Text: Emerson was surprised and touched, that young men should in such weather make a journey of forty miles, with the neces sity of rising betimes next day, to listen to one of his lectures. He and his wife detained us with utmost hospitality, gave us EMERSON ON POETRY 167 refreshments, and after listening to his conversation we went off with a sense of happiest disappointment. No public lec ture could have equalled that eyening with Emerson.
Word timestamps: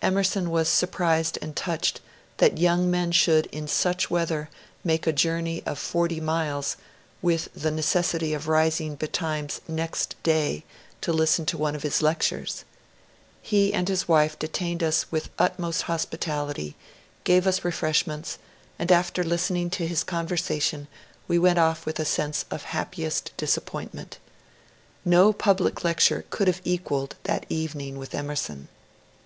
Emerson 0.00 0.48
was 0.50 0.70
surprised 0.70 1.38
and 1.42 1.54
touched, 1.54 2.00
that 2.38 2.56
young 2.56 2.90
men 2.90 3.12
should 3.12 3.44
in 3.52 3.68
such 3.68 4.08
weather 4.10 4.48
make 4.82 5.06
a 5.06 5.12
journey 5.12 5.62
of 5.66 5.78
forty 5.78 6.18
miles, 6.18 6.78
with 7.20 7.50
the 7.54 7.68
neces 7.68 8.04
sity 8.18 8.34
of 8.34 8.48
rising 8.48 8.94
betimes 8.94 9.60
next 9.68 10.16
day, 10.22 10.64
to 11.02 11.12
listen 11.12 11.44
to 11.44 11.58
one 11.58 11.76
of 11.76 11.82
his 11.82 12.00
lectures. 12.00 12.64
He 13.42 13.74
and 13.74 13.86
his 13.86 14.08
wife 14.08 14.38
detained 14.38 14.82
us 14.82 15.12
with 15.12 15.28
utmost 15.38 15.82
hospitality, 15.82 16.74
gave 17.24 17.46
us 17.46 17.58
EMERSON 17.58 17.66
ON 17.66 17.72
POETRY 17.72 17.88
167 18.78 18.78
refreshments, 18.78 18.78
and 18.78 18.90
after 18.90 19.22
listening 19.22 19.68
to 19.76 19.86
his 19.86 20.02
conversation 20.02 20.88
we 21.28 21.38
went 21.38 21.58
off 21.58 21.84
with 21.84 22.00
a 22.00 22.06
sense 22.06 22.46
of 22.50 22.62
happiest 22.72 23.30
disappointment. 23.36 24.16
No 25.04 25.34
public 25.34 25.74
lec 25.80 25.98
ture 26.06 26.24
could 26.30 26.48
have 26.48 26.62
equalled 26.64 27.16
that 27.24 27.44
eyening 27.50 27.96
with 27.98 28.14
Emerson. 28.14 28.68